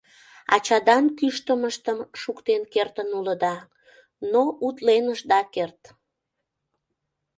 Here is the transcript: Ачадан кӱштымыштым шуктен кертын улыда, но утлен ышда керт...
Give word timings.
Ачадан 0.55 1.05
кӱштымыштым 1.17 1.99
шуктен 2.21 2.61
кертын 2.73 3.09
улыда, 3.19 3.55
но 4.31 4.41
утлен 4.67 5.05
ышда 5.15 5.39
керт... 5.53 5.81